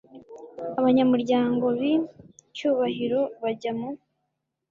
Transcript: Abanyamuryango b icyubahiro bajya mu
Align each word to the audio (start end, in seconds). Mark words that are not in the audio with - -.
Abanyamuryango 0.79 1.65
b 1.79 1.81
icyubahiro 1.93 3.21
bajya 3.41 3.71
mu 3.79 3.89